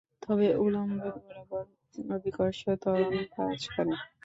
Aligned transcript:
তবে 0.23 0.47
উলম্ব 0.63 1.01
বরাবর 1.15 1.63
অভিকর্ষ 2.11 2.61
ত্বরণ 2.81 3.13
কাজ 3.33 3.59
করে। 3.73 3.93